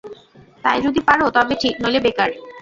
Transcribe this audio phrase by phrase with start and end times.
[0.63, 2.29] তাই যদি পার তবে ঠিক, নইলে বেকার।